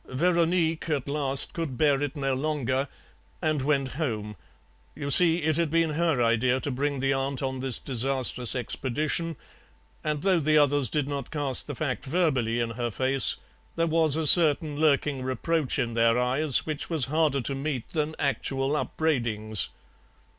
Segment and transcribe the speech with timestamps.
[0.07, 2.87] "'Veronique at last could bear it no longer,
[3.39, 4.35] and went home;
[4.95, 9.35] you see, it had been her idea to bring the aunt on this disastrous expedition,
[10.03, 13.35] and though the others did not cast the fact verbally in her face,
[13.75, 18.15] there was a certain lurking reproach in their eyes which was harder to meet than
[18.17, 19.69] actual upbraidings.